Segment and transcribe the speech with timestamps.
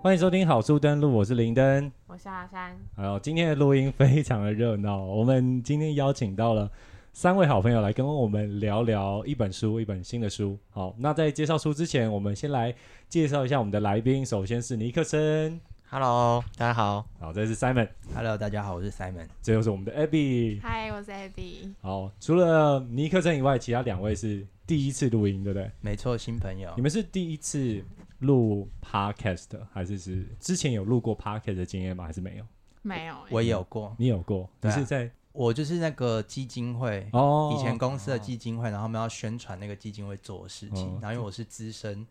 [0.00, 1.90] 欢迎收听好书登录，我是林登。
[2.06, 6.70] 我是阿山，还有今天的录音非常的热闹，我们今天邀请到了
[7.12, 10.56] 三位好朋友来跟我们聊聊一本书，一本新的书。
[10.70, 12.72] 好，那在介绍书之前，我们先来
[13.08, 14.24] 介绍一下我们的来宾。
[14.24, 15.60] 首先是尼克森
[15.90, 17.04] ，Hello，大家好。
[17.18, 19.26] 好，这是 Simon，Hello，大家好，我是 Simon。
[19.42, 21.74] 这又是我们的 Abby，Hi，，我是 Abby。
[21.80, 25.68] 好，除了尼克森以外，其他两位是第一次录音，对不对？
[25.80, 26.82] 没错，新朋友你。
[26.82, 27.82] 们是第一次
[28.18, 32.04] 录 Podcast 还是是之前有录过 Podcast 的经验吗？
[32.04, 32.44] 还是没有？
[32.82, 34.48] 没有欸，我有过，你有过？
[34.60, 42.06] 你啊是在我就是那个基金会，哦以前公司的基金会，然后我们要宣传那个基金会做的事情哦，然后因为我是资深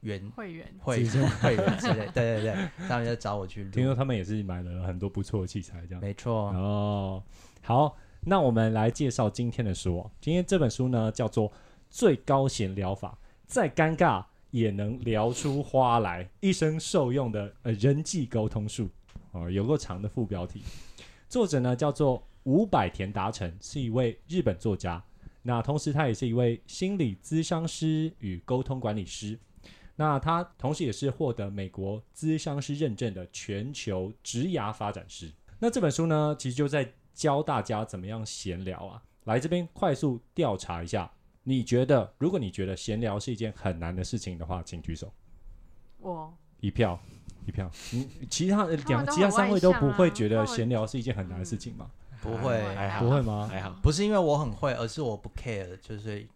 [0.00, 3.70] 员会员，会资深会员之类， 对对对，他们就找我去录。
[3.70, 6.00] 听说他们也是买了很多不错的器材，这样。
[6.00, 7.22] 没错，哦，
[7.62, 10.10] 好，那我们来介绍今天的书哦。
[10.20, 11.48] 今天这本书呢叫做
[11.90, 18.88] 《最高闲聊法》，再尴尬也能聊出花来，一生受用的呃人际沟通术
[19.32, 20.62] 哦，有个长的副标题。
[21.28, 25.02] 作者呢叫做五百田达成，是一位日本作家。
[25.42, 29.36] 那同时，他也是一位心理咨商师与沟通管理师。
[29.96, 35.28] 那他同时也是获得美国咨商师认证的全球职涯发展师。
[35.58, 39.02] 那这本书呢，其实就在教大家怎么样闲聊啊。
[39.24, 41.10] 来这边快速调查一下，
[41.44, 45.12] 你觉得如果你觉得闲聊是一件很难的事情的话，请举手，
[46.00, 46.98] 我一票，
[47.46, 47.70] 一票。
[47.92, 51.90] 你其他的两其他三位都不会觉得闲聊是一件很难的事情吗？
[52.22, 53.46] 不会还好，不会吗？
[53.50, 53.76] 还好。
[53.82, 56.26] 不是因为我很会，而是我不 care，就是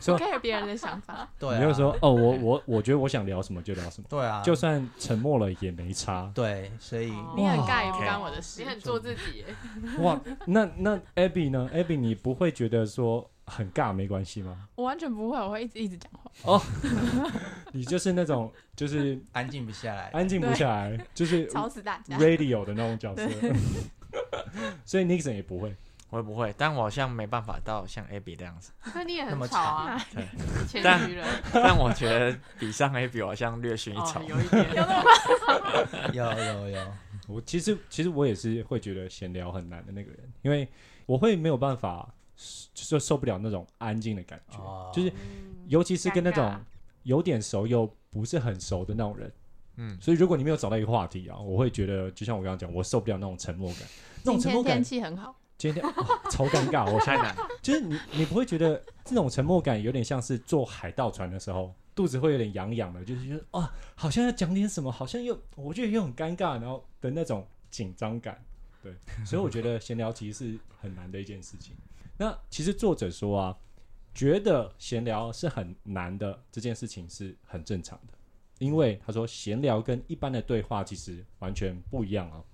[0.00, 6.32] 说 care 别人的想法，对啊，你就说哦，我我我觉得我想聊什么就聊什么，对啊，就算沉默了也没差。
[6.34, 9.44] 对，所以哦你很尬也不干我的事，你很做自己，
[9.98, 14.68] 哇，那那 Abby 呢？Abby 你不会觉得说很尬没关系吗？
[14.74, 16.62] 我完全不会，我会一直一直讲话，哦
[17.72, 20.10] 你就是那种就是安静不下来。
[20.12, 22.16] 安静不下来，就是吵死大家。
[22.18, 23.28] radio 的那种角色，
[24.84, 25.74] 所以 Nixon 也不会。
[26.10, 28.70] 我也不会，但我好像没办法到像 Abby 这样子。
[28.94, 30.24] 那你也很吵啊，对，
[30.68, 31.10] 谦但
[31.52, 34.24] 但我觉得比上 Abby 好像略逊一筹哦，。
[34.28, 34.64] 有一点，
[36.14, 36.92] 有有有，
[37.26, 40.68] 我其实其实我也是会觉得闲聊很难的那个人，因为
[41.06, 42.14] 我会没有办法，
[42.72, 46.60] 就受不了那种安静的感觉，哦就是嗯尤其是跟那种
[47.04, 49.32] 有点熟又不是很熟的那种人。
[49.76, 53.82] 嗯，所以如果你没有找到一个话题啊，我会觉得就像我刚刚讲，我受不了那种沉默感。
[54.22, 55.92] 那种今天天沉默感，气很好，今天、哇
[56.30, 56.88] 超尴尬。
[56.92, 57.34] 我太难。
[57.60, 68.40] 就是你，你不会觉得这种沉默感有点像是坐海盗船的时候，肚子会有点痒痒的，就是觉得啊，好像要讲点什么，好像又我觉得又很尴尬，然后的那种紧张感。
[68.80, 68.94] 对，
[69.26, 71.74] 所以我觉得闲聊其实是很难的一件事情。
[72.16, 73.58] 那其实作者说啊，
[74.14, 78.12] 觉得闲聊是很难的这件事情是很正常的，
[78.58, 82.44] 因为他说闲聊跟一般的对话其实完全不一样啊。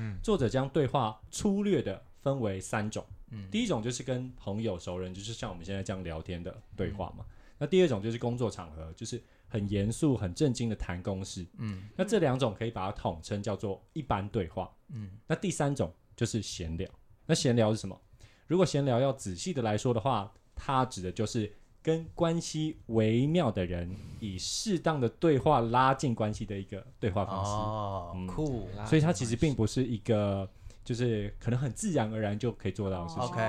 [0.00, 3.04] 嗯作者将对话粗略的分为三种。
[3.30, 7.26] 嗯，第一种就是跟朋友、熟人，就是像我们现在这样聊天的对话嘛。
[7.58, 11.44] 那第二种就是工作场合，就是很严肃、很正经的谈公事。
[11.56, 14.72] 嗯那这两种可以把它统称叫做一般对话。
[14.90, 16.88] 嗯那第三种就是闲聊。
[17.26, 18.00] 那闲聊是什么？
[18.48, 27.50] 如果闲聊要仔细的来说的话，它指的就是跟关系微妙的人以适当的对话拉近关系的一个对话方式。
[27.52, 30.48] 哦嗯，酷所以它其实并不是一个
[30.88, 33.24] 就是可能很自然而然就可以做到的事情。
[33.24, 33.42] OK，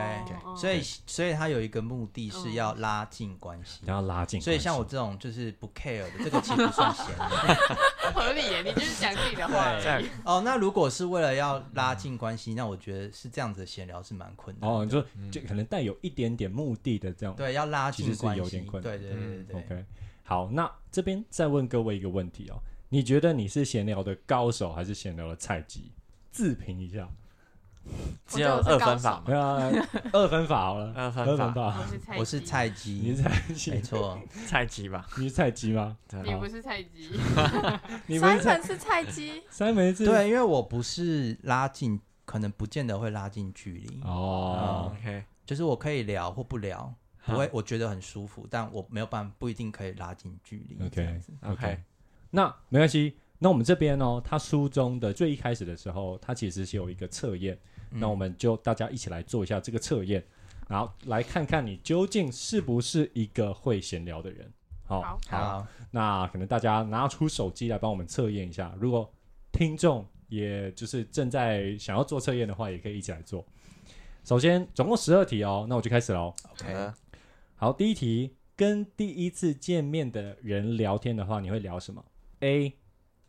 [0.43, 3.79] 哦所以所以他有一个目的是要拉近关系。
[3.85, 4.41] 然后拉近。
[4.41, 7.55] 所以像我这种就是不 care 的，这个其实不算闲聊。
[8.13, 10.05] 合理耶，你就是讲自己的话对。
[10.25, 14.69] 哦，那如果是为了要拉近关系，那我觉得是这样子的闲聊是蛮困难。
[14.69, 15.01] 哦，你说
[15.31, 17.33] 就可能带有一点点目的的这样。
[17.37, 19.61] 对，要拉其实是近关系，有点困难对对对对对。
[19.61, 19.85] OK，
[20.23, 25.93] 好，那这边再问各位一个问题哦，你觉得你是闲聊的高手还是闲聊的菜鸡？
[26.31, 27.09] 自评一下。
[28.27, 29.23] 只有二分法嘛？
[29.25, 29.71] 对啊，
[30.13, 31.75] 二分法好了，二分法。
[32.17, 34.19] 我是菜鸡，我是菜你鸡是，菜没鸡，错。
[34.45, 35.07] 菜鸡吧？
[35.17, 35.97] 你是菜鸡吗？
[36.23, 37.09] 你不是菜鸡，
[38.05, 40.05] 你三粉是菜鸡，三门是？
[40.05, 46.93] 对，因为我不是拉近，可能不见得会拉近距离，哦，OK，就是我可以聊或不聊，
[47.25, 50.85] 不会，我觉得很舒服，但我没有办法，不一定可以拉近距离。
[50.85, 51.83] OK，OK，
[52.29, 53.17] 那没关系。
[53.39, 57.57] 那我们这边哦，他书中的最一开始的时候，他其实是有一个测验，
[57.91, 60.23] 嗯那我们就大家一起来做一下这个测验，
[60.67, 64.51] 然后来看看你究竟是不是一个会闲聊的人。
[64.85, 68.75] 好，好好，那可能大家拿出手机来帮我们测验一下。
[68.77, 69.09] 如果
[69.51, 73.45] 听众也就是正在想要做测验的话，也可以一起来做。
[74.25, 76.33] 首先，总共十二题哦，那我就开始喽。
[76.51, 76.93] OK，呃
[77.55, 82.03] 好，第一题，跟第一次见面的人聊天的话，你会聊什么
[82.39, 82.73] ？A.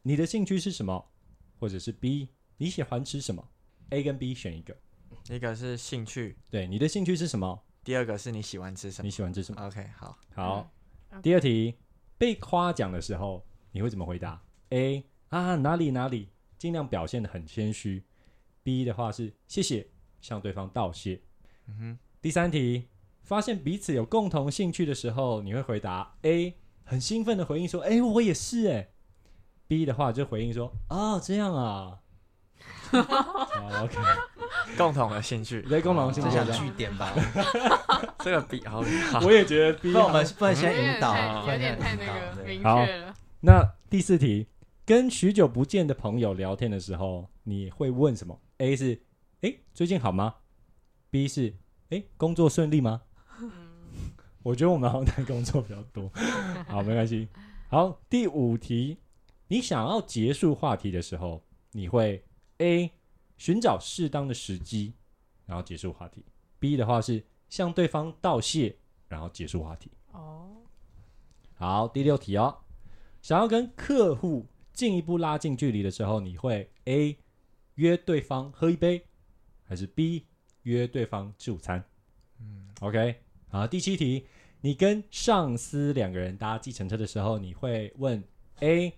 [0.02, 1.10] 你的兴趣是什么？
[1.58, 3.46] 或者是 B 你喜欢吃什么
[3.90, 4.76] ？A 跟 B 选一个。
[5.28, 7.62] 一个是兴趣，对，你的兴趣是什么？
[7.84, 10.72] 第二个是你喜欢吃什么你喜欢吃什么？？OK，好，好，
[11.10, 11.74] 嗯第二题，
[12.16, 18.02] 被夸奖的时候你会怎么回答？A 啊哪里哪里，尽量表现的很谦虚。
[18.62, 19.86] B 的话是谢谢，
[20.20, 21.20] 向对方道谢。
[21.66, 22.88] 嗯哼，第三题，
[23.22, 28.88] 发现彼此有共同兴趣的时候，你会回答 A，很兴奋的回应说：“哎、我也是哎。
[29.70, 31.96] ”B 的话就回应说：“哦，这样啊。
[32.90, 33.96] 好，OK，
[34.76, 37.14] 共同的兴趣，对共同兴趣这样据点吧？
[38.18, 38.82] 这个比好
[39.12, 43.14] 好，我也觉得 B 不然我们不能先引导，太有能先点太那个明好确了。
[43.42, 44.48] 那第四题，
[44.84, 49.00] 跟许久不见的朋友聊天的时候，你会问什么？A 是
[49.42, 50.34] 哎最近好吗
[51.10, 51.54] ？B 是
[51.90, 53.02] 哎工作顺利吗？
[53.40, 53.52] 嗯，
[54.42, 56.10] 我觉得我们好像谈工作比较多，
[56.66, 57.28] 好没关系。
[57.68, 58.98] 好，第五题，
[59.50, 61.42] 你想要结束话题的时候，
[61.72, 62.24] 你会
[62.58, 62.92] A
[63.36, 64.94] 寻找适当的时机，
[65.44, 66.24] 然后结束话题
[66.60, 68.76] ；B 的话是向对方道谢，
[69.08, 69.90] 然后结束话题。
[70.12, 70.56] 哦，
[71.54, 72.58] 好，第六题哦，
[73.20, 77.18] 想要跟客户进一步拉近距离的时候，你会 A
[77.74, 79.04] 约对方喝一杯，
[79.64, 80.26] 还是 B
[80.62, 81.84] 约对方吃午餐？
[82.38, 83.16] 嗯，OK，
[83.48, 84.28] 好，第七题，
[84.60, 88.22] 你跟上司两个人搭计程车的时候，你会问
[88.60, 88.92] A，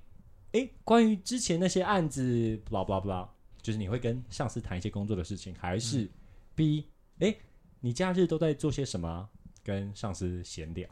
[0.53, 2.23] 诶，关于之前那些案子
[2.69, 3.29] ，blah blah blah，
[3.63, 6.11] 就是你会跟上司谈一些工作的事情，还是
[6.55, 6.87] B，
[7.21, 7.39] 诶，
[7.81, 9.29] 你假日都在做些什么啊？
[9.65, 10.89] 跟上司闲聊。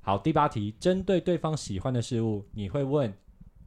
[0.00, 3.12] 好，第八题，针对对方喜欢的事物，你会问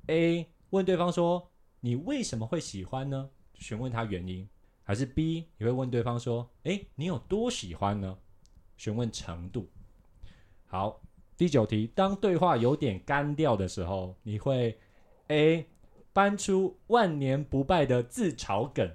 [0.08, 1.50] A，问对方说
[1.80, 3.30] 你为什么会喜欢呢？
[3.54, 4.50] 询问他原因，
[4.84, 8.18] 还是 B，你会问对方说，哎，你有多喜欢呢？
[8.76, 9.70] 询问程度。
[10.66, 11.02] 好，
[11.38, 14.78] 第九题，当对话有点干掉的时候，你会
[15.32, 15.68] A
[16.12, 18.92] 搬出万年不败的自嘲梗，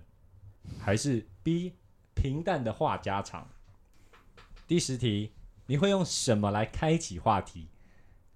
[0.78, 1.72] 还是 B
[2.14, 3.48] 平淡的话家常？
[4.66, 5.32] 第十题，
[5.66, 7.68] 你会用什么来开启话题？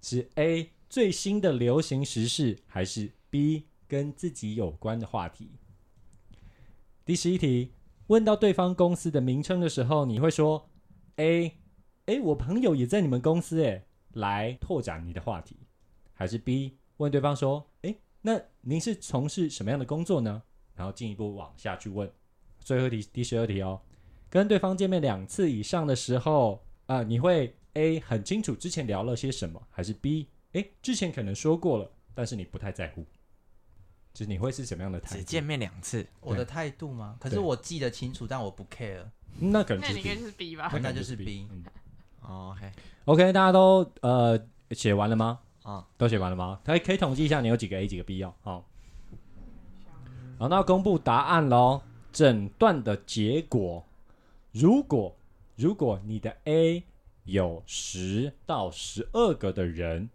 [0.01, 5.51] 是 A 最新的流行时事，还是 B 跟自己有关的话题？
[7.05, 7.73] 第十一题，
[8.07, 10.67] 问到对方公司的名称的时候，你会说
[11.17, 11.55] A，
[12.07, 15.55] 哎，我朋友也在你们公司，哎，来拓展你的话题，
[16.13, 20.43] 还是 B 问对方说，哎，那您是从事什么样的工作呢？
[20.75, 22.09] 然后进一步往下去问。
[22.59, 23.81] 最后一题，第十二题哦，
[24.29, 33.03] 跟对方见面两次以上的时候，啊、你会 A 很清楚之前聊了些什么，还是 B，哎，之前可能说过了，但是你不太在乎，
[34.13, 35.17] 就是你会是什么样的态度？
[35.17, 37.17] 只见面两次，我的态度吗？
[37.19, 39.03] 可是我记得清楚，但我不 care，
[39.39, 40.71] 那可能那你应该就是 B 吧？
[40.79, 41.63] 那就是 B 嗯
[42.21, 44.39] 哦，OK，OK，大家都呃
[44.69, 45.39] 写完了吗？
[45.63, 46.59] 啊，都写完了吗？
[46.63, 48.33] 可以可以统计一下你有几个 A 几个 B 哦。
[48.41, 48.65] 好，
[50.39, 51.81] 好，那要公布答案喽。
[52.11, 53.85] 诊断的结果，
[54.51, 55.15] 如果
[55.55, 56.83] 如果你的 A
[57.23, 60.09] 有十到十二个的人，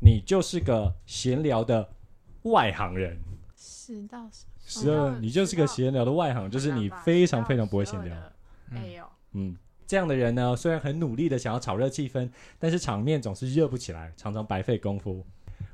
[0.00, 1.88] 你就是个闲聊的
[2.42, 3.16] 外行人。
[3.56, 4.46] 十到十，
[4.80, 8.16] 十二，你就是个闲聊的外行，就是你非常非常不会闲聊。
[8.70, 9.56] 没有，嗯，
[9.88, 15.24] 这样的人呢，虽然很努力的想要炒热气氛，但是场面总是热不起来，常常白费功夫。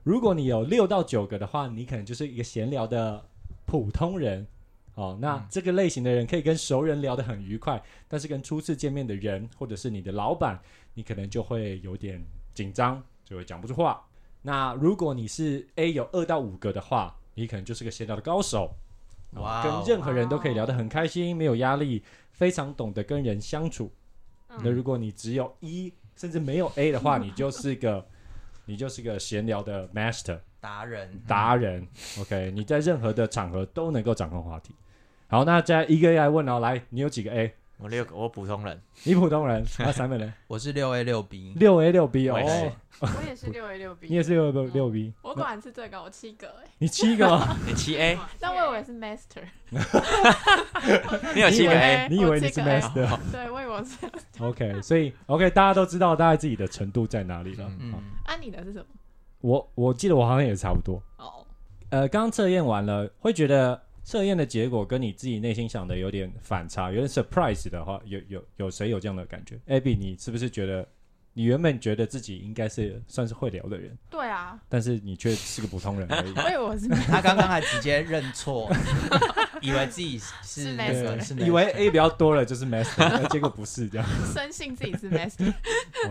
[0.04, 3.22] 如果你有六到九个的话，你可能就是一个闲聊的
[3.66, 4.46] 普通人。
[4.94, 10.56] 哦，那嗯这个类型的人可以跟熟人聊得很愉快，但是跟初次见面的人或者是你的老板，
[10.94, 12.22] 你可能就会有点
[12.54, 14.00] 紧张，就会讲不出话。
[14.42, 18.70] 那如果你是 A 有二到五个的话，你可能就是个闲聊的高手，
[19.32, 23.90] 哦哇哦跟任何人都可以聊得很开心，没有压力，非常懂得跟人相处。
[24.58, 28.06] 嗯那如果你只有一甚至没有 A 的话，你就是个
[28.66, 31.86] 你就是个闲聊的 master 达人达人。
[32.20, 34.74] OK，你在任何的场合都能够掌控话题。
[35.28, 37.54] 好，那再一个一个来问哦，来，你有几个 A？
[37.78, 42.34] 我六个，我普通人，你普通人，那 三个人，我是六 A 六 B，六 A 六 B 哦。
[42.34, 47.26] 我也是，我也是 六 A 六 B，你也是六 A 六 B，我果然是最高，我七个哎，你七个？
[47.26, 49.42] 哦， 你七 A，但我以为是 Master，
[51.34, 53.18] 你有七个你以为？A，你以为你是 master？
[53.32, 53.96] 对，我以为我是。
[54.38, 57.68] OK，所以 OK，大家都知道大概自己的程度在哪里了。
[57.80, 57.92] 嗯
[58.24, 58.86] 啊，你的是什么？
[59.40, 61.02] 我我记得我好像也差不多。
[61.18, 61.44] 哦，
[61.90, 70.86] 呃，刚刚测验完了，会觉得测验的结果跟你自己内心想的有点反差，有点 surprise 的话，有有有谁有这样的感觉？Abby，你是不是觉得
[71.32, 76.32] 你原本觉得自己应该是算是会聊的人，对啊，但是你却是个普通人而已？
[76.38, 78.70] 我以我是 他刚刚还直接认错，
[79.62, 84.06] 以为自己是是那个 master 是以为 A 比较多了就是 master，那结果不是这样。
[84.32, 85.52] 深信自己是 Master。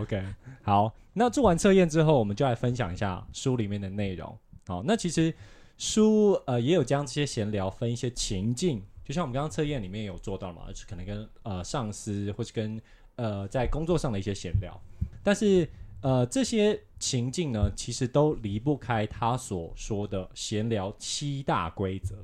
[0.00, 0.22] OK，
[0.62, 4.36] 好，那做完测验之后，我们就来分享一下书里面的内容。
[4.66, 5.32] 好，那其实
[5.76, 12.80] 书呃也有将这些闲聊分一些情境，就像我们刚刚测验里面有做到嘛，就是可能跟呃上司或是跟
[13.16, 14.80] 呃在工作上的一些闲聊，
[15.22, 15.68] 但是
[16.00, 22.16] 呃这些情境呢，其实都离不开他所说的闲聊七大规则。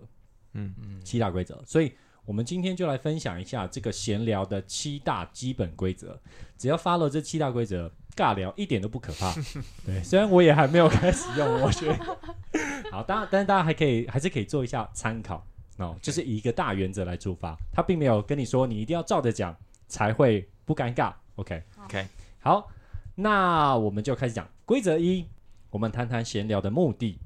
[0.52, 1.92] 嗯嗯七大规则，所以
[2.25, 6.21] 我们今天就来分享一下这个闲聊的七大基本规则。
[6.59, 9.33] 只要 follow 这七大规则，尬聊一点都不可怕。
[9.87, 12.19] 对，虽然我也还没有开始用，我觉得
[12.90, 15.47] 好，当然，但是大家还可以还是可以做一下参考
[15.79, 19.57] 哦，就是以一个大原则来出发，他并没有跟你说你一定要照着讲
[19.88, 21.12] 才会不尴尬。
[21.37, 22.07] OK OK
[22.40, 22.71] 好，
[23.14, 25.26] 那我们就开始讲规则一，
[25.71, 27.19] 我们谈谈闲聊的目的。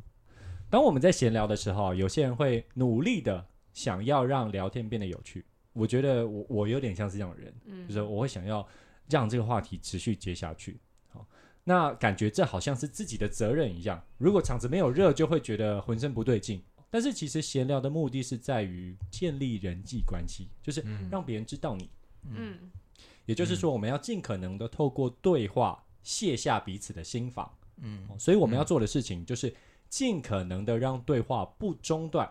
[0.70, 5.44] 当我们在闲聊的时候，有些人会努力的想要让聊天变得有趣。
[5.72, 8.66] 我觉得我我有点像是这样的人，嗯就是我会想要
[9.08, 10.78] 让这个话题持续接下去。
[11.66, 14.02] 好，那感觉这好像是自己的责任一样。
[14.18, 16.62] 如果场子没有热，就会觉得浑身不对劲。
[16.90, 21.90] 但是其实闲聊的目的是在于建立人际关系，就是嗯让别人知道你。
[22.30, 22.70] 嗯
[23.26, 27.50] 也就是说，我们要尽可能的透过对话卸下彼此的心防。
[27.78, 29.52] 嗯哦所以我们要做的事情就是
[29.88, 32.30] 尽可能的让对话不中断，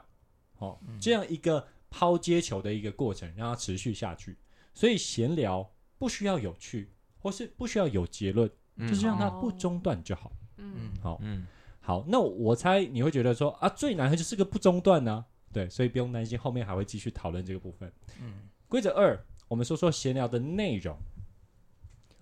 [0.60, 4.38] 哦，这样一个抛接球的一个过程，让它持续下去。
[4.74, 10.32] 所以闲聊不需要有趣，或是不需要有结论，嗯就是让它不中断就好。
[10.58, 11.46] 嗯好，嗯
[11.80, 17.92] 好，那我猜你会觉得说啊，最难的就是个不中断呢、对，所以不用担心，后面还会继续讨论这个部分。
[18.22, 20.98] 嗯规则二，我们说说闲聊的内容。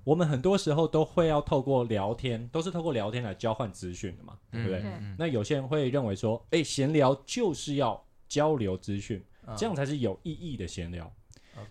[0.04, 4.82] 我们很多时候都会要透过聊天，都是透过聊天来交换资讯的嘛，对不对？
[4.82, 11.10] 嗯那有些人会认为说，哎，闲聊就是要交流资讯，嗯这样才是有意义的闲聊。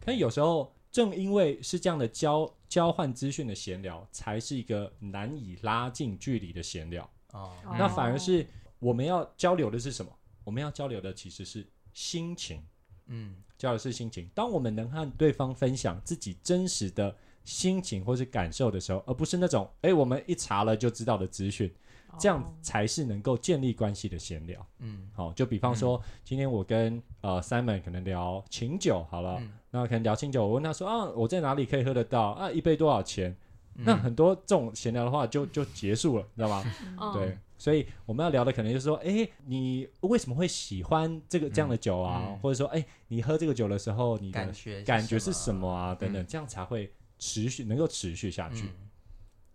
[0.05, 7.05] 但有时候正因为是这样的交交换资讯的闲聊，才是一个难以拉近距离的闲聊。
[7.33, 8.47] 哦哦那反而是
[8.79, 10.11] 我们要交流的是什么？
[10.43, 12.63] 我们要交流的其实是心情，
[13.07, 14.29] 嗯交流是心情。
[14.35, 21.73] 当我们能和对方分享自己真实的心情或是感受的时候，而不是那种哎我们一查了就知道的资讯，
[22.19, 24.65] 这样哦才是能够建立关系的闲聊。
[24.79, 32.51] 嗯好，就比方说，今天我跟呃 Simon 可能聊清酒好了，嗯那可能聊清酒，我问他说啊，我在哪里可以喝得到啊？
[32.51, 33.31] 一杯多少钱？
[33.77, 36.65] 嗯那很多这种闲聊的话就就结束了，你知道吗？
[37.01, 42.25] 嗯对，所以我们要聊的可能就是说，哎，你为什么会喜欢这个这样的酒啊？
[42.27, 45.95] 嗯或者说，哎，你喝这个酒的时候，你的感觉感觉是什么啊？
[45.95, 48.65] 等等，嗯这样才会持续能够持续下去。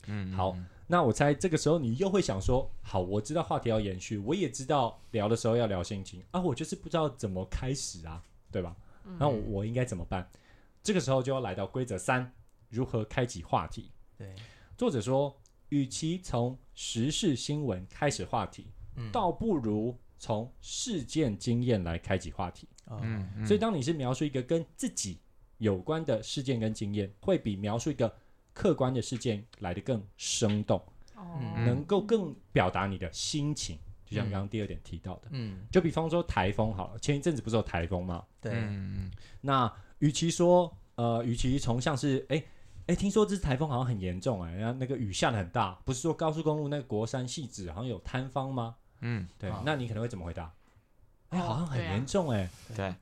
[0.07, 0.55] 嗯嗯好
[0.87, 8.75] 那我猜这个时候你又会想说，好，我知道话题要延续，我也知道聊的时候要聊心情啊，我就是不知道怎么开始啊，对吧？
[9.05, 10.29] 嗯那我我应该怎么办？
[10.83, 12.31] 这个时候就要来到规则三，
[12.69, 13.91] 如何开启话题。
[14.17, 14.35] 对
[14.77, 15.35] 作者说，
[15.69, 22.67] 与其从时事新闻开始话题，嗯倒不如从事件经验来开启话题。
[23.01, 25.19] 嗯所以，当你是描述一个跟自己
[25.57, 28.13] 有关的事件跟经验，会比描述一个
[28.55, 30.81] 客观的事件来得更生动，
[31.57, 33.77] 能够更表达你的心情。
[34.05, 35.67] 就像嗯刚刚第二点提到的，嗯。
[35.71, 38.23] 就比方说台风好了，前一阵子不是有台风吗？
[38.39, 38.53] 对。
[38.55, 39.11] 嗯。
[39.41, 42.41] 那与其说呃，与其从像是哎
[42.87, 48.75] 哎，听说这次台风好像很严重哎、然后那个雨下的很大，不是说高速公路那个国山细子好像有塌方吗？
[49.01, 49.27] 嗯。
[49.37, 50.53] 对，啊那你可能会怎么回答？
[51.29, 52.95] 哎、哦好像很严重哎、对，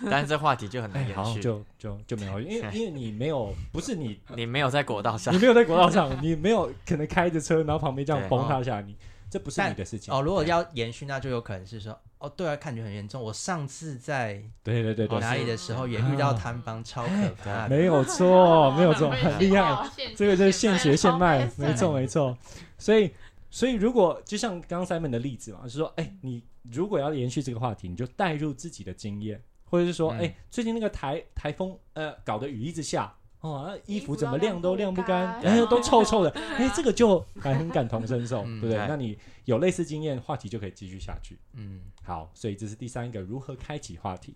[0.10, 8.96] 但是这话题就很难延续，就就就没有，因为 因为你没有，不是你 你没有在国道上你，没有在国道上，你没有可能开着车，然后旁边这样对崩塌下来，你
[9.30, 10.12] 这不是你的事情。
[10.14, 13.20] 哦，如果要延续，那就有可能是说，哦，对啊，感觉很严重。
[13.20, 17.76] 我上次在对对对对，哪里的时候也遇到摊帮，超可怕的。
[17.76, 19.88] 没有错，没有错，会很厉害。
[20.14, 22.36] 这个就是现学现卖，没错没错。
[22.78, 23.10] 所以
[23.50, 33.14] 所以如果就像刚刚 Simon 的例子嘛，就是说，哎，你如果要延续这个话题，你就带入自己的经验，或者是说，嗯哎，最近那个台台风，呃，搞得雨一直下。
[33.40, 38.86] 哦，那衣衣服服怎么晾都晾不干，干哎，都臭臭的， 哎，这个就还很感同身受，嗯 对不对？
[38.88, 41.38] 那你有类似经验，话题就可以继续下去。
[41.52, 44.34] 嗯好，所以这是第三个如何开启话题。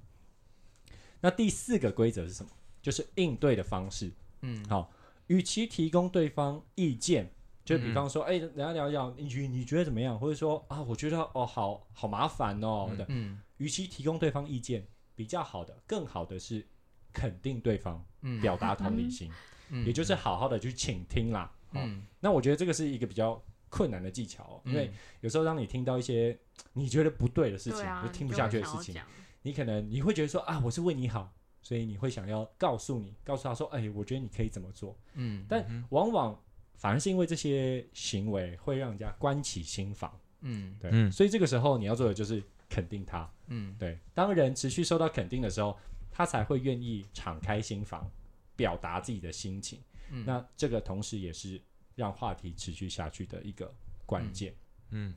[1.23, 2.51] 那第四个规则是什么？
[2.83, 4.13] 就是应对的方式。
[4.43, 4.91] 嗯好，
[5.27, 7.33] 与其提供对方意见，
[7.65, 10.17] 就比方说，哎、人家聊一聊，你觉你觉得怎么样？
[10.19, 13.07] 或者说啊，我觉得哦，好好麻烦哦的。
[13.09, 14.87] 嗯与其提供对方意见，
[15.21, 16.67] 比较好的，更好的是
[17.13, 18.41] 肯定对方，嗯。
[18.41, 19.31] 表达同理心，
[19.69, 19.85] 嗯。
[19.85, 21.53] 也就是好好的去倾听啦。
[21.73, 21.83] 哦。
[21.85, 26.39] 嗯那我觉得这个是一个比较困难的技巧、哦，因为有时候当你听到一些
[26.73, 29.03] 你觉得不对的事情，就听不下去的事情，情，
[29.43, 34.99] 你可能你会觉得说啊，我是为你好，所以你会想要告诉你，告诉他说，哎，我觉得你可以怎么做。
[35.13, 36.43] 嗯但往往
[36.77, 40.75] 反而是因为这些行为会让人家关起心房，嗯。
[40.81, 41.13] 对，嗯。
[41.13, 43.31] 所以这个时候你要做的就是肯定他。
[43.51, 45.77] 嗯对，当人持续受到肯定的时候，
[46.11, 48.11] 他才会愿意敞开心房，
[48.57, 49.81] 表达自己的心情。
[50.11, 51.61] 嗯，那这个同时也是
[51.95, 53.73] 让话题持续下去的一个
[54.07, 54.55] 关键。
[54.91, 55.15] 嗯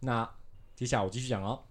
[0.00, 0.28] 那
[0.74, 1.62] 接下来我继续讲哦。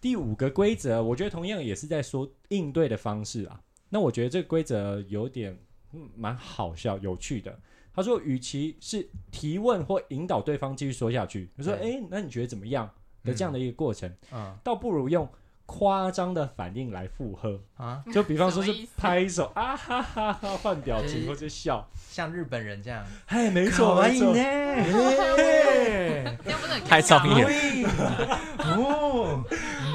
[0.00, 3.62] 第五个规则，我觉得同样也是在说应对的方式啊。
[3.88, 5.58] 那我觉得这个规则有点
[5.92, 7.60] 嗯蛮好笑、有趣的。
[7.92, 12.90] 他说，与其是提问或引导对方继续说下去，他说：“对诶，那你觉得怎么样？”
[13.22, 15.28] 的这样的一个过程，嗯倒不如用
[15.70, 17.60] 夸张的反应来附和。
[17.76, 21.88] 啊，就比方说是拍手啊哈哈哈，换表情或者笑。
[22.10, 24.34] 像日本人这样，嘿，没错没错。
[24.34, 24.42] 呢，
[26.84, 27.86] 太尴尬吗专业，
[28.74, 29.44] 哦，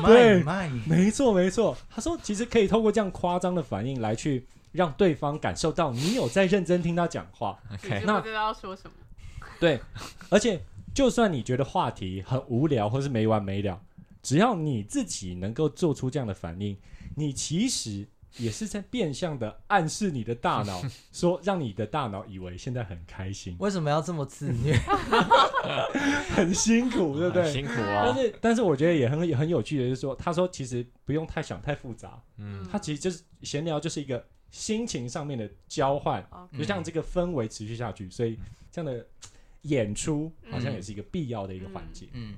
[0.06, 0.42] 对
[0.88, 7.60] 没错没错，他说其实可以透过这样夸张的反应来去让对方感受到你有在认真听他讲话。
[7.74, 8.92] ，OK，那是不知道说什么。
[9.60, 9.82] 对，
[10.30, 10.62] 而且
[10.94, 13.78] 就算你觉得话题很无聊或是没完没了，
[14.26, 16.76] 只要你自己能够做出这样的反应，
[17.16, 20.82] 你其实也是在变相的暗示你的大脑，
[21.14, 24.76] 说让你的大脑以为现在很开心，为什么要这么自虐？
[26.34, 27.54] 很辛苦，对不对？
[27.54, 28.02] 辛苦啊。
[28.04, 32.68] 但哦，是，但是我觉得也很很有趣的，就是说，他说其实不用太想太复杂，嗯。
[32.72, 36.50] 他其实就是闲聊，就是一个心情上面的交换，哦。
[36.58, 38.40] 就像这个氛围持续下去，所以
[38.72, 39.06] 这样的
[39.62, 42.08] 演出好像也是一个必要的一个环节。
[42.14, 42.36] 嗯。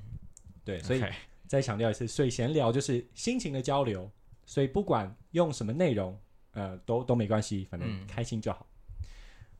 [0.64, 1.02] 对，所以
[1.48, 4.08] 再强调一次，所以闲聊就是心情的交流，
[4.46, 6.16] 所以不管用什么内容，
[6.52, 8.66] 呃，都都没关系，反正嗯开心就好。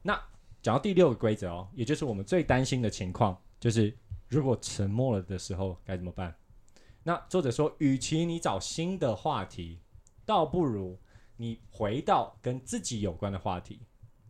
[0.03, 0.13] 那
[0.63, 3.97] 讲到第六个规则哦，也就是我们最担心的情况，就是
[4.29, 6.37] 如果沉默了的时候该怎么办？
[7.03, 9.81] 那作者说，与其你找新的话题，
[10.27, 10.99] 倒不如
[11.37, 13.81] 你回到跟自己有关的话题。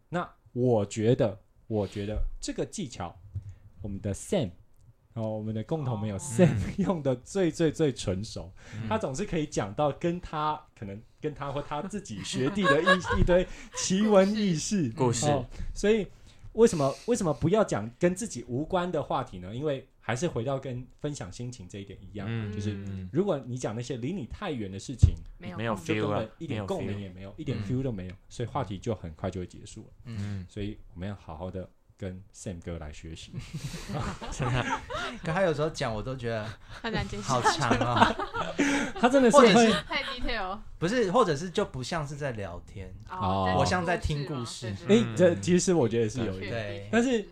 [0.08, 3.18] 那我觉得，我觉得这个技巧，
[3.82, 4.50] 我们的 Sam
[5.18, 6.18] 哦，我们的共同朋友哦。
[6.18, 8.88] Sam、用的最最最纯熟，嗯。
[8.88, 14.90] 他总是可以讲到跟他可能跟他或他自己学弟的一一堆奇闻异事。
[14.96, 15.26] 故事。
[15.26, 16.06] 哦，所以
[16.52, 19.54] 为什么为什么不要讲跟自己无关的话题呢？
[19.54, 27.62] 因为还是回到跟分享心情这一点一样，嗯就是嗯如果你讲那些离你太远的事情，没有 feel 本了一点没有共鸣也没有，一点嗯。
[27.68, 29.88] feel 都没有，所以话题就很快就会结束了。
[30.06, 33.32] 嗯，所以我们要好好的跟 Sam 哥来学习。
[35.22, 37.22] 可他有时候讲我都觉得很难接受。
[37.24, 37.42] 好。
[37.42, 38.16] 长啊，
[38.98, 44.68] 他真的是或者会是太 detail 不是，或者是就不像是在聊天，哦我像在听故事。
[44.88, 45.16] 哎、嗯。
[45.16, 47.28] 这其实我觉得是有一点，但是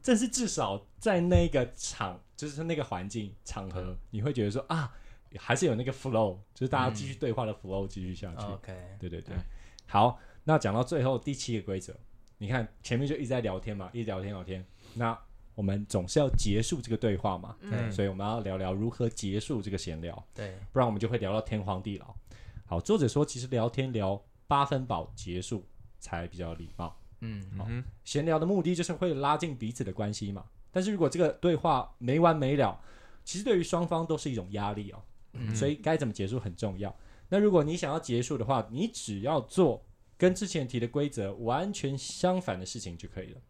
[0.00, 4.92] 这是至少在那个场，就是那个环境场合，你会觉得说啊，
[5.36, 8.46] 还是有那个 flow，就是大家继续对话的 flow 继续下去。
[8.46, 9.34] OK，对对对。
[9.34, 9.36] 对，
[9.88, 11.94] 好，那讲到最后第七个规则，
[12.44, 15.18] 你看前面就一直在聊天嘛，一直聊天聊天，那
[15.54, 22.14] 我们总是要结束这个对话嘛，嗯，所以我们要聊聊如何结束这个闲聊，对，不然我们就会聊到天荒地老。
[22.66, 25.66] 好，作者说其实聊天聊八分饱结束
[25.98, 26.94] 才比较礼貌。
[27.20, 30.44] 嗯嗯哼闲聊的目的就是会拉近彼此的关系嘛。
[30.70, 32.78] 但是如果这个对话没完没了，
[33.24, 35.02] 其实对于双方都是一种压力哦。
[35.32, 36.94] 嗯所以该怎么结束很重要。
[37.30, 39.82] 那如果你想要结束的话，你只要做
[40.16, 43.40] 跟之前提的规则完全相反的事情就可以了。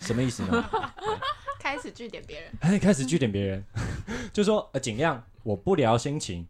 [0.00, 0.70] 什么意思呢？
[1.60, 3.64] 开始据点别人，哎，开始据点别人，
[4.32, 6.46] 就说呃，尽量我不聊心情。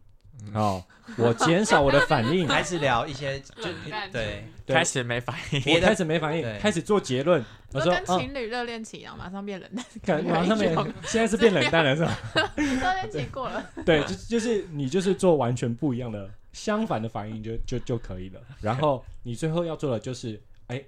[0.53, 0.83] 哦，
[1.17, 3.63] 我减少我的反应， 开始聊一些就
[4.11, 4.43] 对。
[4.65, 4.75] 对。
[4.75, 7.43] 开始没反应，我开始没反应，开始做结论。
[7.71, 12.19] 我说跟情侣热恋期一样，马上变冷淡，看马上变现在是变冷淡了是吧？
[12.55, 18.39] 热恋期过了，对，就就是你就是做完全不一样的相反的反应就 就就可以了。
[18.61, 20.81] 然后你最后要做的就是，哎，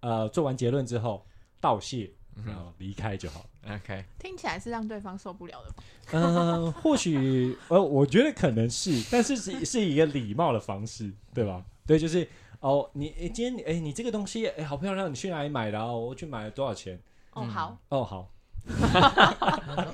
[0.00, 1.24] 呃，做完结论之后
[1.60, 2.10] 道谢，
[2.44, 3.46] 然后离开就好了。
[3.76, 5.84] OK，听起来是让对方受不了的吧？
[6.12, 11.64] 嗯、 或许呃，我觉得可能是，但是是 是一个礼貌的方式，对吧？
[11.86, 12.28] 对，就是
[12.60, 15.92] 哦，你诶今天你哎，你这个东西哎好漂亮，你去哪里买的啊？
[15.92, 17.00] 我去买了多少钱？
[17.34, 18.28] 哦，嗯好，哦，好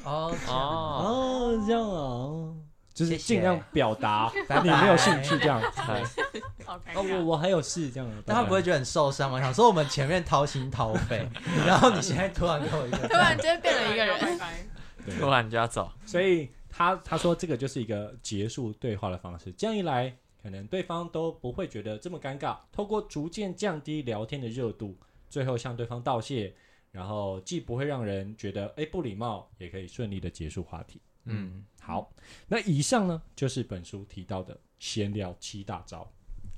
[0.04, 2.56] 哦哦，哦，这样哦，
[2.98, 4.32] 就是尽量表达
[4.62, 5.60] 你没有兴趣这样。
[5.60, 5.80] 子
[6.66, 7.24] 哦，我。
[7.24, 8.22] 我还有事这样。
[8.26, 9.40] 但他不会觉得很受伤吗？
[9.40, 11.28] 想说我们前面掏心掏肺，
[11.66, 14.38] 然后你现在突然给我一个突然间变了一个人，
[15.20, 22.56] 突然就要走，所以他他说这个就是一个结束对话的方式，这样一来，可能对方都不会觉得这么尴尬。
[22.72, 26.54] 透过逐渐降低聊天的热度，最后向对方道谢，
[26.90, 31.00] 然后既不会让人觉得哎不礼貌，也可以顺利的结束话题。
[31.24, 32.10] 嗯，好，
[32.48, 36.00] 那以上呢就是本书提到的闲聊七大招。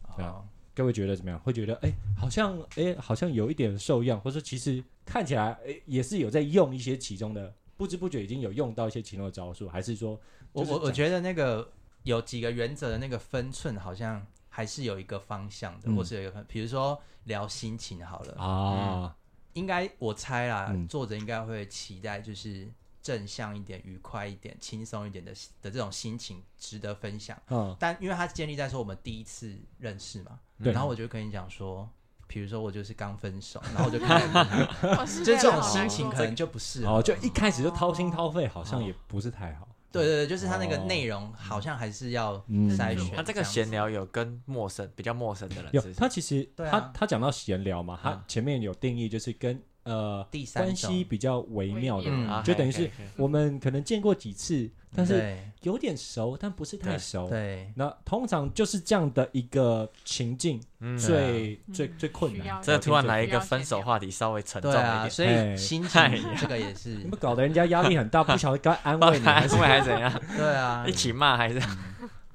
[0.02, 1.38] 啊好，各位觉得怎么样？
[1.40, 10.20] 会觉得哎，好像哎，好像有一点受用，或者说其实看起来哎也是有在用一些其中的不知不觉已经有用到一些其中的招数，还是说是
[10.52, 11.70] 我我我觉得那个
[12.02, 15.96] 有几个原则的那个分寸，好像还是有一个方向的，嗯。
[15.96, 19.16] 或是有一个分，比如说聊心情好了，啊，
[19.52, 20.86] 应该我猜啦，嗯。
[20.88, 22.68] 作者应该会期待就是
[23.02, 25.32] 正向一点、愉快一点、轻松一点的
[25.62, 27.40] 的这种心情值得分享。
[27.48, 27.76] 嗯。
[27.78, 30.72] 但因为它建立在说我们第一次认识嘛，对。
[30.72, 31.88] 然后我就跟你讲说，
[32.26, 36.98] 比如说我就是刚分手，然后我就开始分享，我 是就是这种心情可能就不适合。
[36.98, 39.66] 哦，就一开始就掏心掏肺，好像也不是太好。
[39.92, 42.70] 对对对，就是它那个哦内容好像还是要嗯。
[42.78, 43.16] 筛选。
[43.16, 46.70] 他这个闲聊有跟陌生比较陌生的人有他其实对啊。
[46.70, 48.22] 他他讲到闲聊嘛，他嗯。
[48.28, 50.90] 前面有定义就是跟呃第三关种。
[50.90, 55.46] 系比较微妙的，嗯啊就等于是我们可能见过几次，但是对。
[55.62, 57.28] 有点熟，但不是太熟。
[57.28, 57.70] 对。
[57.76, 62.62] 那通常就是这样的一个情境嗯，最最嗯最困难。
[62.62, 65.52] 这突然来一个分手话题，稍微沉重了对啊，一点，所哎。
[65.52, 66.94] 以心哎情这个也是。
[66.94, 70.22] 你们搞得人家压力很大，不晓得该安慰你， 还是怎样？
[70.34, 70.84] 对啊。
[70.88, 71.60] 一，起骂还是？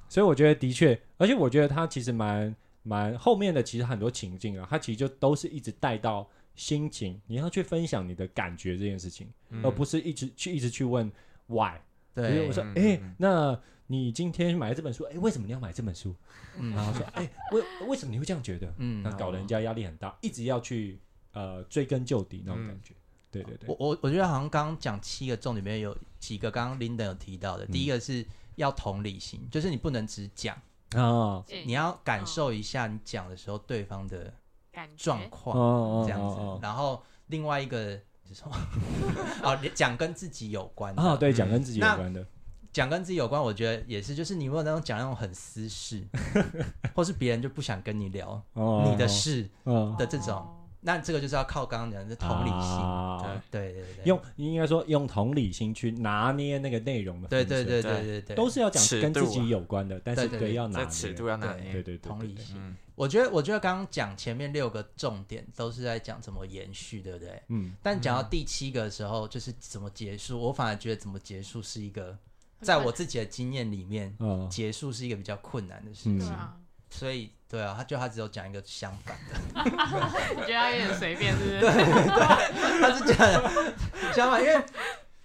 [0.08, 2.54] 所以我觉得的确，而且我觉得他其实蛮
[2.84, 9.28] 蛮后面的，其实很多情境啊，他其实就都是一直带到心情，你要去分享你的感觉这件事情，
[9.62, 11.10] 而不是一直去一直去问
[11.46, 11.76] why。
[12.14, 16.16] 比如对我，说，嗯哎、嗯那你今天买了这本书，哎、为什么你要买这本书？
[16.54, 18.72] 然嗯后说，哎、为为什么你会这样觉得？
[18.78, 20.98] 嗯那搞得人家压力很大，一直要去
[21.32, 22.94] 呃追根究底那种感觉。
[23.30, 23.68] 对对对。
[23.68, 27.70] 我，我我觉得好像刚刚讲七个重点里面有几个，刚刚 Linda 有提到的，嗯。
[27.70, 30.56] 第一个是要同理心，就是你不能只讲，
[30.94, 34.32] 啊，你要感受一下你讲的时候对方的
[34.76, 35.10] 感觉。
[35.10, 36.34] 哦状况，哦这样子。
[36.36, 36.58] 哦。
[36.62, 37.78] 然后另外一个
[38.28, 38.54] 是什么？
[39.42, 41.02] 哦，讲跟自己有关的。
[41.02, 42.26] 哦，对，讲嗯跟自己有关的，
[42.72, 46.04] 讲跟自己有关，我觉得也是，就是你有没有那种讲那种很私事，
[46.94, 52.58] 或是别人就不想跟你聊哦，你的事嗯，的这种，哦那这个就是要靠刚刚讲的同理心。
[52.58, 53.42] 啊。
[53.50, 53.94] 对对对。
[53.96, 58.22] 对，用应该说用同理心去拿捏那个内容的分寸，对对对对对对。
[58.22, 60.88] 对，都是要讲尺跟自己啊有关的，但是对对对要拿捏。
[60.90, 61.72] 尺度要拿对捏。
[61.72, 61.82] 对。
[61.82, 62.56] 对同理心。
[62.56, 67.42] 嗯，我觉得我觉得刚刚讲前面六个重点都是在讲怎么延续，对不对？
[67.48, 72.16] 嗯，但讲到第七个的时候，就是怎么结束，我反而觉得怎么结束是一个，
[72.60, 76.18] 在我自己的经验里面，嗯，结束是一个比较困难的事嗯。
[76.18, 76.28] 情。
[76.28, 76.56] 对啊，
[76.88, 79.34] 所以，对啊，他就他只有讲一个相反的，
[80.34, 81.70] 你觉得他有点随便，是不是 对？
[82.80, 83.50] 他是讲的
[84.12, 84.64] 相反，因为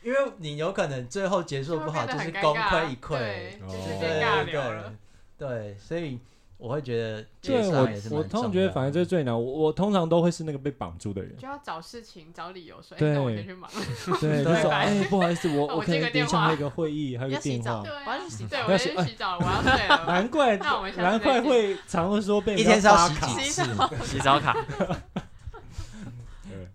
[0.04, 4.94] 因为你有可能最后结束不好，就就是功亏一篑就是尬了。
[5.38, 6.20] 对，所以
[6.62, 13.14] 我会觉得对我我通常觉得反正这是最难，我我通常都会是那个被绑住的人，就要找事情、找理由说，哎，对。
[13.14, 13.68] 那我先去忙。
[14.22, 18.68] 对， 就对说哎不好意思，我我我可个电话等一下还有个会议，还有个电话，我要去洗对，澡。
[18.68, 19.40] 我先去洗澡。
[19.40, 20.06] 了，我要睡了。
[20.08, 23.64] 难怪难怪会常会说被一天是要洗几次？
[24.06, 24.56] 洗澡卡，
[26.44, 26.68] 对，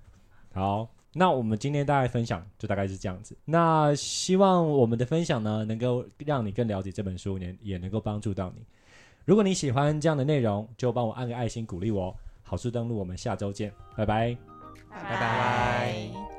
[0.52, 3.36] 好，那我们今天大概分享就大概是这样子。
[3.44, 8.64] 那希望我们的分享呢，能够让你更了解这本书，也也能够帮助到你。
[9.26, 12.14] 如果你喜欢这样的内容，就帮我按个爱心鼓励我哦。
[12.44, 14.36] 好事登录，我们下周见，拜拜。
[14.88, 16.35] 拜拜拜。